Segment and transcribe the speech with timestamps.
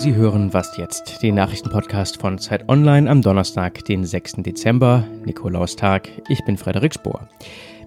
[0.00, 4.36] Sie hören Was jetzt, den Nachrichtenpodcast von Zeit Online am Donnerstag, den 6.
[4.38, 6.08] Dezember, Nikolaustag.
[6.30, 7.28] Ich bin Frederik Spohr.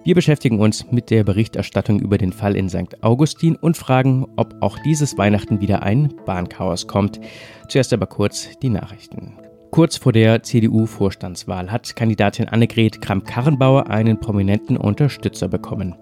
[0.04, 3.02] Wir beschäftigen uns mit der Berichterstattung über den Fall in St.
[3.02, 7.20] Augustin und fragen, ob auch dieses Weihnachten wieder ein Bahnchaos kommt.
[7.68, 9.32] Zuerst aber kurz die Nachrichten.
[9.74, 15.96] Kurz vor der CDU-Vorstandswahl hat Kandidatin Annegret Kramp-Karrenbauer einen prominenten Unterstützer bekommen.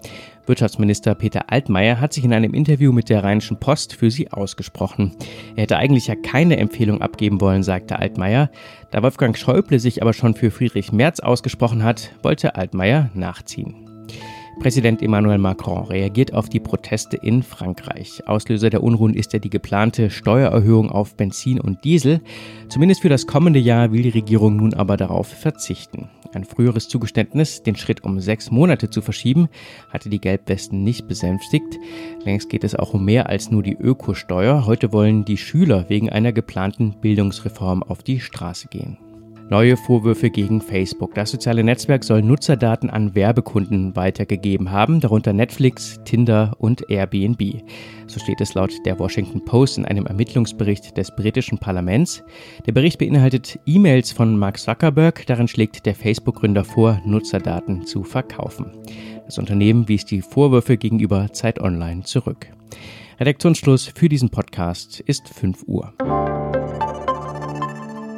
[0.45, 5.15] Wirtschaftsminister Peter Altmaier hat sich in einem Interview mit der Rheinischen Post für sie ausgesprochen.
[5.55, 8.51] Er hätte eigentlich ja keine Empfehlung abgeben wollen, sagte Altmaier.
[8.91, 13.82] Da Wolfgang Schäuble sich aber schon für Friedrich Merz ausgesprochen hat, wollte Altmaier nachziehen.
[14.59, 18.21] Präsident Emmanuel Macron reagiert auf die Proteste in Frankreich.
[18.27, 22.21] Auslöser der Unruhen ist ja die geplante Steuererhöhung auf Benzin und Diesel.
[22.69, 26.09] Zumindest für das kommende Jahr will die Regierung nun aber darauf verzichten.
[26.33, 29.49] Ein früheres Zugeständnis, den Schritt um sechs Monate zu verschieben,
[29.89, 31.77] hatte die Gelbwesten nicht besänftigt.
[32.23, 34.65] Längst geht es auch um mehr als nur die Ökosteuer.
[34.65, 38.97] Heute wollen die Schüler wegen einer geplanten Bildungsreform auf die Straße gehen.
[39.49, 41.13] Neue Vorwürfe gegen Facebook.
[41.13, 47.61] Das soziale Netzwerk soll Nutzerdaten an Werbekunden weitergegeben haben, darunter Netflix, Tinder und Airbnb.
[48.07, 52.23] So steht es laut der Washington Post in einem Ermittlungsbericht des britischen Parlaments.
[52.65, 55.25] Der Bericht beinhaltet E-Mails von Mark Zuckerberg.
[55.27, 58.71] Darin schlägt der Facebook-Gründer vor, Nutzerdaten zu verkaufen.
[59.25, 62.47] Das Unternehmen wies die Vorwürfe gegenüber Zeit Online zurück.
[63.19, 65.93] Redaktionsschluss für diesen Podcast ist 5 Uhr.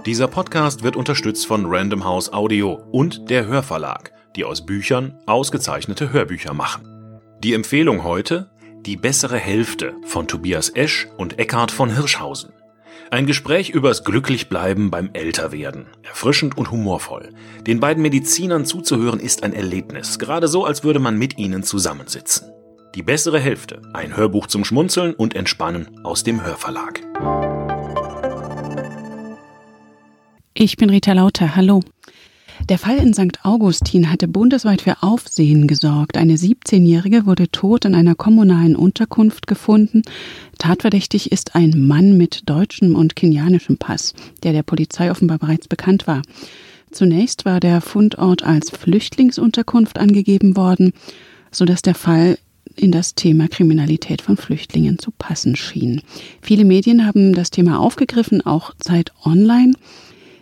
[0.05, 6.13] Dieser Podcast wird unterstützt von Random House Audio und der Hörverlag, die aus Büchern ausgezeichnete
[6.13, 7.19] Hörbücher machen.
[7.43, 8.51] Die Empfehlung heute:
[8.85, 12.51] Die bessere Hälfte von Tobias Esch und Eckhard von Hirschhausen.
[13.09, 15.87] Ein Gespräch übers Glücklichbleiben beim Älterwerden.
[16.03, 17.33] Erfrischend und humorvoll.
[17.65, 22.51] Den beiden Medizinern zuzuhören ist ein Erlebnis, gerade so, als würde man mit ihnen zusammensitzen.
[22.93, 23.81] Die bessere Hälfte.
[23.93, 27.01] Ein Hörbuch zum Schmunzeln und Entspannen aus dem Hörverlag.
[30.57, 31.57] Ich bin Rita Lauter.
[31.57, 31.81] Hallo.
[32.69, 33.43] Der Fall in St.
[33.43, 36.15] Augustin hatte bundesweit für Aufsehen gesorgt.
[36.15, 40.03] Eine 17-Jährige wurde tot in einer kommunalen Unterkunft gefunden.
[40.57, 44.13] Tatverdächtig ist ein Mann mit deutschem und kenianischem Pass,
[44.43, 46.21] der der Polizei offenbar bereits bekannt war.
[46.89, 50.93] Zunächst war der Fundort als Flüchtlingsunterkunft angegeben worden,
[51.51, 52.37] sodass der Fall
[52.77, 56.01] in das Thema Kriminalität von Flüchtlingen zu passen schien.
[56.41, 59.73] Viele Medien haben das Thema aufgegriffen, auch Zeit Online.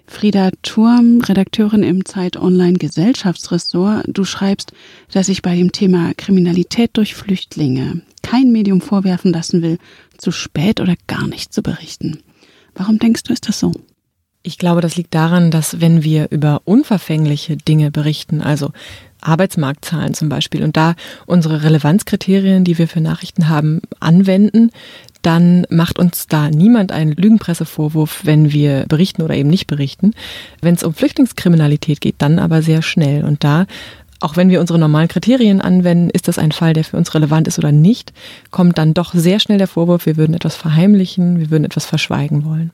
[0.05, 4.05] Frieda Turm, Redakteurin im Zeit Online Gesellschaftsressort.
[4.07, 4.73] Du schreibst,
[5.11, 9.77] dass sich bei dem Thema Kriminalität durch Flüchtlinge kein Medium vorwerfen lassen will,
[10.17, 12.19] zu spät oder gar nicht zu berichten.
[12.75, 13.71] Warum denkst du, ist das so?
[14.41, 18.71] Ich glaube, das liegt daran, dass wenn wir über unverfängliche Dinge berichten, also
[19.21, 24.71] Arbeitsmarktzahlen zum Beispiel, und da unsere Relevanzkriterien, die wir für Nachrichten haben, anwenden,
[25.23, 30.13] dann macht uns da niemand einen Lügenpressevorwurf, wenn wir berichten oder eben nicht berichten.
[30.61, 33.23] Wenn es um Flüchtlingskriminalität geht, dann aber sehr schnell.
[33.23, 33.65] Und da
[34.23, 37.45] auch wenn wir unsere normalen Kriterien anwenden, ist das ein Fall, der für uns relevant
[37.49, 38.13] ist oder nicht,
[38.51, 42.45] kommt dann doch sehr schnell der Vorwurf, wir würden etwas verheimlichen, wir würden etwas verschweigen
[42.45, 42.71] wollen.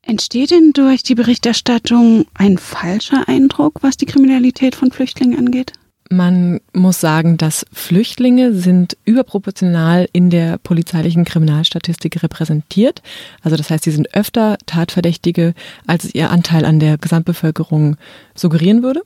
[0.00, 5.72] Entsteht denn durch die Berichterstattung ein falscher Eindruck, was die Kriminalität von Flüchtlingen angeht?
[6.14, 13.02] Man muss sagen, dass Flüchtlinge sind überproportional in der polizeilichen Kriminalstatistik repräsentiert.
[13.42, 15.54] Also das heißt, sie sind öfter Tatverdächtige,
[15.88, 17.96] als ihr Anteil an der Gesamtbevölkerung
[18.36, 19.02] suggerieren würde.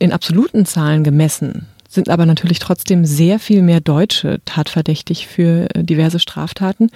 [0.00, 5.84] In absoluten Zahlen gemessen sind aber natürlich trotzdem sehr viel mehr Deutsche tatverdächtig für äh,
[5.84, 6.90] diverse Straftaten.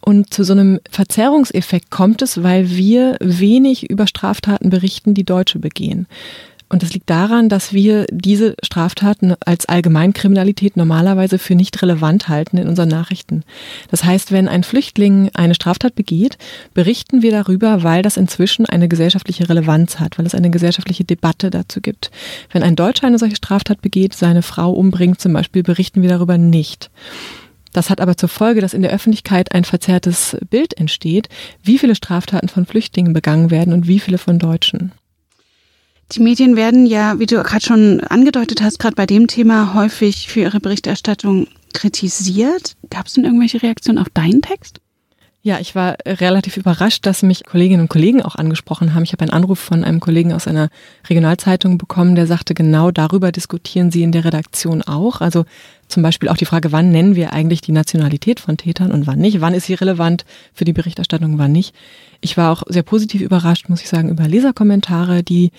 [0.00, 5.58] Und zu so einem Verzerrungseffekt kommt es, weil wir wenig über Straftaten berichten, die Deutsche
[5.58, 6.06] begehen.
[6.68, 12.56] Und das liegt daran, dass wir diese Straftaten als Allgemeinkriminalität normalerweise für nicht relevant halten
[12.56, 13.44] in unseren Nachrichten.
[13.88, 16.38] Das heißt, wenn ein Flüchtling eine Straftat begeht,
[16.74, 21.50] berichten wir darüber, weil das inzwischen eine gesellschaftliche Relevanz hat, weil es eine gesellschaftliche Debatte
[21.50, 22.10] dazu gibt.
[22.50, 26.36] Wenn ein Deutscher eine solche Straftat begeht, seine Frau umbringt zum Beispiel, berichten wir darüber
[26.36, 26.90] nicht.
[27.72, 31.28] Das hat aber zur Folge, dass in der Öffentlichkeit ein verzerrtes Bild entsteht,
[31.62, 34.92] wie viele Straftaten von Flüchtlingen begangen werden und wie viele von Deutschen.
[36.12, 40.28] Die Medien werden ja, wie du gerade schon angedeutet hast, gerade bei dem Thema häufig
[40.28, 42.76] für ihre Berichterstattung kritisiert.
[42.90, 44.80] Gab es denn irgendwelche Reaktionen auf deinen Text?
[45.42, 49.04] Ja, ich war relativ überrascht, dass mich Kolleginnen und Kollegen auch angesprochen haben.
[49.04, 50.70] Ich habe einen Anruf von einem Kollegen aus einer
[51.08, 55.20] Regionalzeitung bekommen, der sagte, genau darüber diskutieren Sie in der Redaktion auch.
[55.20, 55.44] Also
[55.86, 59.20] zum Beispiel auch die Frage, wann nennen wir eigentlich die Nationalität von Tätern und wann
[59.20, 59.40] nicht?
[59.40, 61.76] Wann ist sie relevant für die Berichterstattung, wann nicht?
[62.20, 65.52] Ich war auch sehr positiv überrascht, muss ich sagen, über Leserkommentare, die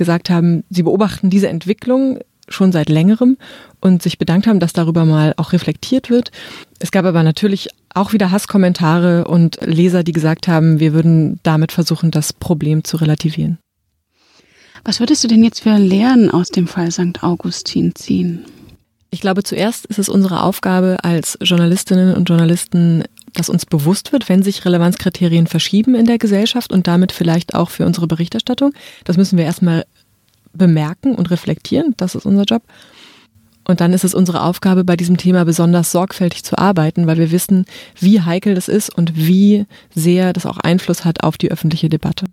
[0.00, 3.36] gesagt haben, sie beobachten diese Entwicklung schon seit längerem
[3.82, 6.32] und sich bedankt haben, dass darüber mal auch reflektiert wird.
[6.78, 11.70] Es gab aber natürlich auch wieder Hasskommentare und Leser, die gesagt haben, wir würden damit
[11.70, 13.58] versuchen, das Problem zu relativieren.
[14.84, 17.22] Was würdest du denn jetzt für Lehren aus dem Fall St.
[17.22, 18.46] Augustin ziehen?
[19.10, 23.04] Ich glaube, zuerst ist es unsere Aufgabe als Journalistinnen und Journalisten,
[23.34, 27.70] dass uns bewusst wird, wenn sich Relevanzkriterien verschieben in der Gesellschaft und damit vielleicht auch
[27.70, 28.72] für unsere Berichterstattung.
[29.04, 29.84] Das müssen wir erstmal
[30.52, 31.94] bemerken und reflektieren.
[31.96, 32.62] Das ist unser Job.
[33.66, 37.30] Und dann ist es unsere Aufgabe, bei diesem Thema besonders sorgfältig zu arbeiten, weil wir
[37.30, 37.66] wissen,
[37.98, 42.26] wie heikel das ist und wie sehr das auch Einfluss hat auf die öffentliche Debatte.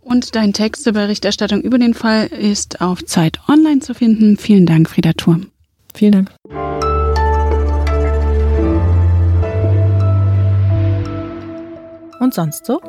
[0.00, 4.38] Und dein Text zur Berichterstattung über den Fall ist auf Zeit Online zu finden.
[4.38, 5.46] Vielen Dank, Frieda Turm.
[5.94, 6.69] Vielen Dank.
[12.20, 12.80] Und sonst so?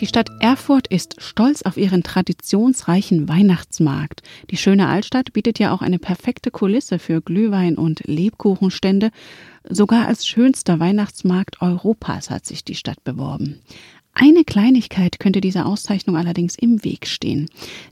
[0.00, 4.22] Die Stadt Erfurt ist stolz auf ihren traditionsreichen Weihnachtsmarkt.
[4.50, 9.10] Die schöne Altstadt bietet ja auch eine perfekte Kulisse für Glühwein und Lebkuchenstände.
[9.68, 13.60] Sogar als schönster Weihnachtsmarkt Europas hat sich die Stadt beworben.
[14.14, 17.48] Eine Kleinigkeit könnte dieser Auszeichnung allerdings im Weg stehen.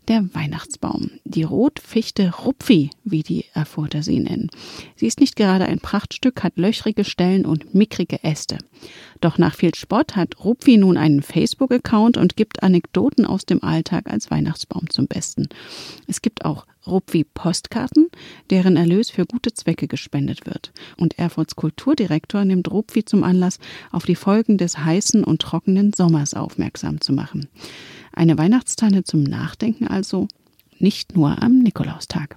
[0.07, 1.11] Der Weihnachtsbaum.
[1.25, 4.51] Die Rotfichte Rupfi, wie die Erfurter sie nennen.
[4.97, 8.59] Sie ist nicht gerade ein Prachtstück, hat löchrige Stellen und mickrige Äste.
[9.23, 14.11] Doch nach viel Spott hat Rupfi nun einen Facebook-Account und gibt Anekdoten aus dem Alltag
[14.11, 15.49] als Weihnachtsbaum zum Besten.
[16.07, 18.09] Es gibt auch Rupfi Postkarten,
[18.51, 20.73] deren Erlös für gute Zwecke gespendet wird.
[20.97, 23.59] Und Erfurts Kulturdirektor nimmt Rupfi zum Anlass,
[23.91, 27.49] auf die Folgen des heißen und trockenen Sommers aufmerksam zu machen.
[28.13, 30.29] Eine Weihnachtstanne zum Nachdenken also,
[30.79, 32.37] nicht nur am Nikolaustag.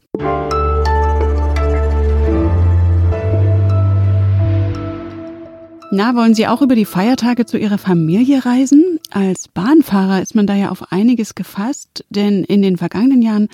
[5.95, 8.99] Na, wollen Sie auch über die Feiertage zu Ihrer Familie reisen?
[9.11, 13.47] Als Bahnfahrer ist man da ja auf einiges gefasst, denn in den vergangenen Jahren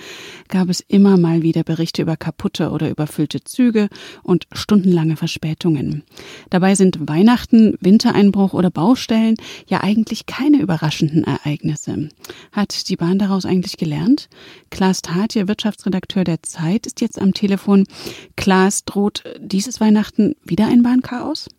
[0.48, 3.90] gab es immer mal wieder Berichte über kaputte oder überfüllte Züge
[4.22, 6.02] und stundenlange Verspätungen.
[6.48, 9.34] Dabei sind Weihnachten, Wintereinbruch oder Baustellen
[9.66, 12.08] ja eigentlich keine überraschenden Ereignisse.
[12.52, 14.30] Hat die Bahn daraus eigentlich gelernt?
[14.70, 17.84] Klaas Tatje, Wirtschaftsredakteur der Zeit, ist jetzt am Telefon.
[18.36, 21.50] Klaas, droht dieses Weihnachten wieder ein Bahnchaos?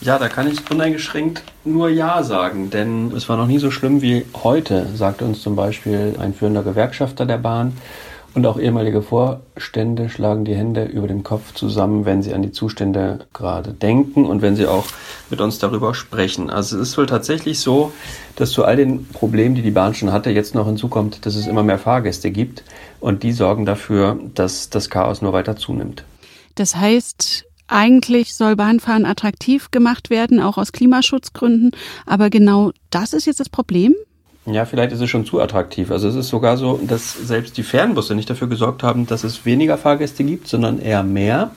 [0.00, 4.02] Ja, da kann ich uneingeschränkt nur Ja sagen, denn es war noch nie so schlimm
[4.02, 7.76] wie heute, sagt uns zum Beispiel ein führender Gewerkschafter der Bahn.
[8.34, 12.52] Und auch ehemalige Vorstände schlagen die Hände über dem Kopf zusammen, wenn sie an die
[12.52, 14.84] Zustände gerade denken und wenn sie auch
[15.30, 16.50] mit uns darüber sprechen.
[16.50, 17.92] Also es ist wohl tatsächlich so,
[18.36, 21.46] dass zu all den Problemen, die die Bahn schon hatte, jetzt noch hinzukommt, dass es
[21.46, 22.62] immer mehr Fahrgäste gibt
[23.00, 26.04] und die sorgen dafür, dass das Chaos nur weiter zunimmt.
[26.56, 31.72] Das heißt, eigentlich soll Bahnfahren attraktiv gemacht werden, auch aus Klimaschutzgründen.
[32.06, 33.94] Aber genau das ist jetzt das Problem.
[34.46, 35.90] Ja, vielleicht ist es schon zu attraktiv.
[35.90, 39.44] Also es ist sogar so, dass selbst die Fernbusse nicht dafür gesorgt haben, dass es
[39.44, 41.50] weniger Fahrgäste gibt, sondern eher mehr.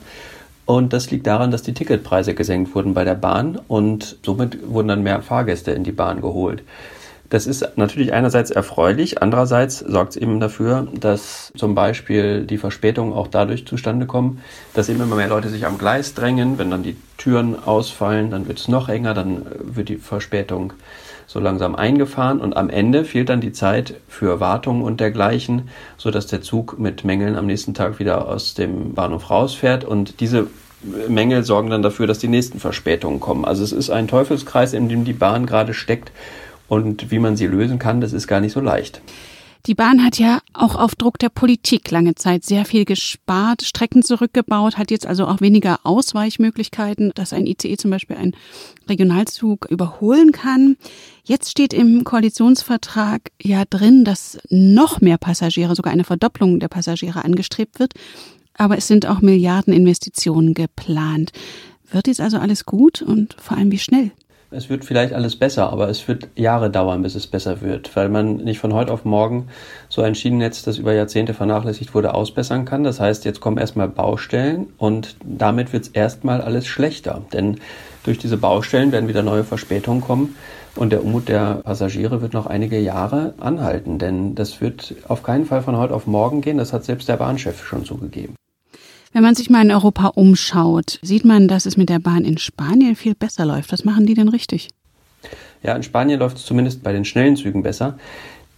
[0.66, 4.88] Und das liegt daran, dass die Ticketpreise gesenkt wurden bei der Bahn und somit wurden
[4.88, 6.62] dann mehr Fahrgäste in die Bahn geholt.
[7.30, 13.12] Das ist natürlich einerseits erfreulich, andererseits sorgt es eben dafür, dass zum Beispiel die Verspätungen
[13.12, 14.42] auch dadurch zustande kommen,
[14.74, 16.58] dass eben immer mehr Leute sich am Gleis drängen.
[16.58, 20.72] Wenn dann die Türen ausfallen, dann wird es noch enger, dann wird die Verspätung
[21.28, 26.26] so langsam eingefahren und am Ende fehlt dann die Zeit für Wartung und dergleichen, sodass
[26.26, 30.48] der Zug mit Mängeln am nächsten Tag wieder aus dem Bahnhof rausfährt und diese
[31.08, 33.44] Mängel sorgen dann dafür, dass die nächsten Verspätungen kommen.
[33.44, 36.10] Also es ist ein Teufelskreis, in dem die Bahn gerade steckt
[36.70, 39.02] und wie man sie lösen kann, das ist gar nicht so leicht.
[39.66, 44.02] Die Bahn hat ja auch auf Druck der Politik lange Zeit sehr viel gespart, Strecken
[44.02, 48.36] zurückgebaut, hat jetzt also auch weniger Ausweichmöglichkeiten, dass ein ICE zum Beispiel einen
[48.88, 50.76] Regionalzug überholen kann.
[51.24, 57.24] Jetzt steht im Koalitionsvertrag ja drin, dass noch mehr Passagiere, sogar eine Verdopplung der Passagiere
[57.24, 57.92] angestrebt wird.
[58.54, 61.32] Aber es sind auch Milliardeninvestitionen geplant.
[61.90, 64.12] Wird jetzt also alles gut und vor allem wie schnell?
[64.50, 68.08] Es wird vielleicht alles besser, aber es wird Jahre dauern, bis es besser wird, weil
[68.08, 69.48] man nicht von heute auf morgen
[69.88, 72.82] so ein Schienennetz, das über Jahrzehnte vernachlässigt wurde, ausbessern kann.
[72.82, 77.58] Das heißt, jetzt kommen erstmal Baustellen und damit wird es erstmal alles schlechter, denn
[78.02, 80.34] durch diese Baustellen werden wieder neue Verspätungen kommen
[80.74, 85.46] und der Unmut der Passagiere wird noch einige Jahre anhalten, denn das wird auf keinen
[85.46, 88.39] Fall von heute auf morgen gehen, das hat selbst der Bahnchef schon zugegeben.
[89.12, 92.38] Wenn man sich mal in Europa umschaut, sieht man, dass es mit der Bahn in
[92.38, 93.72] Spanien viel besser läuft.
[93.72, 94.68] Was machen die denn richtig?
[95.62, 97.98] Ja, in Spanien läuft es zumindest bei den schnellen Zügen besser.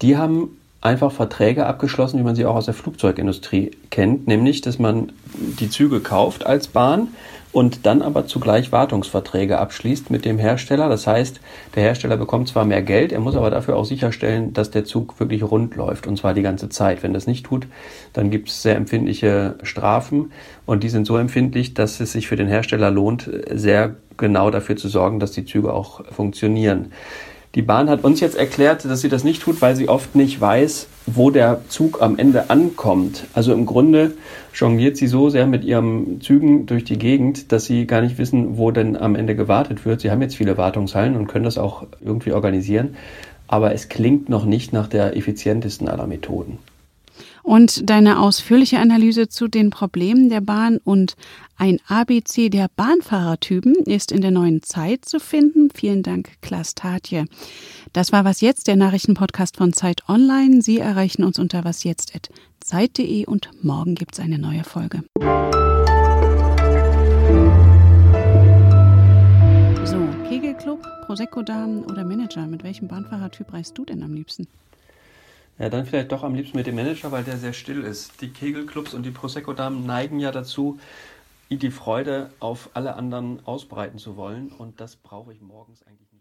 [0.02, 0.50] Die haben
[0.82, 5.70] einfach Verträge abgeschlossen, wie man sie auch aus der Flugzeugindustrie kennt, nämlich dass man die
[5.70, 7.08] Züge kauft als Bahn
[7.52, 10.88] und dann aber zugleich Wartungsverträge abschließt mit dem Hersteller.
[10.88, 11.40] Das heißt,
[11.76, 15.20] der Hersteller bekommt zwar mehr Geld, er muss aber dafür auch sicherstellen, dass der Zug
[15.20, 17.04] wirklich rund läuft und zwar die ganze Zeit.
[17.04, 17.68] Wenn das nicht tut,
[18.12, 20.32] dann gibt es sehr empfindliche Strafen
[20.66, 24.76] und die sind so empfindlich, dass es sich für den Hersteller lohnt, sehr genau dafür
[24.76, 26.90] zu sorgen, dass die Züge auch funktionieren.
[27.54, 30.40] Die Bahn hat uns jetzt erklärt, dass sie das nicht tut, weil sie oft nicht
[30.40, 33.24] weiß, wo der Zug am Ende ankommt.
[33.34, 34.12] Also im Grunde
[34.54, 38.56] jongliert sie so sehr mit ihren Zügen durch die Gegend, dass sie gar nicht wissen,
[38.56, 40.00] wo denn am Ende gewartet wird.
[40.00, 42.96] Sie haben jetzt viele Wartungshallen und können das auch irgendwie organisieren,
[43.48, 46.56] aber es klingt noch nicht nach der effizientesten aller Methoden.
[47.42, 51.16] Und deine ausführliche Analyse zu den Problemen der Bahn und
[51.56, 55.68] ein ABC der Bahnfahrertypen ist in der neuen Zeit zu finden.
[55.74, 57.26] Vielen Dank, Klaas Tatje.
[57.92, 60.62] Das war Was Jetzt, der Nachrichtenpodcast von Zeit Online.
[60.62, 65.02] Sie erreichen uns unter wasjetzt.zeit.de und morgen gibt es eine neue Folge.
[69.84, 69.98] So,
[70.28, 74.48] Kegelclub, Prosecco-Damen oder Manager, mit welchem Bahnfahrertyp reist du denn am liebsten?
[75.58, 78.20] Ja, dann vielleicht doch am liebsten mit dem Manager, weil der sehr still ist.
[78.20, 80.80] Die Kegelclubs und die Prosecco-Damen neigen ja dazu,
[81.50, 84.48] die Freude auf alle anderen ausbreiten zu wollen.
[84.48, 86.11] Und das brauche ich morgens eigentlich.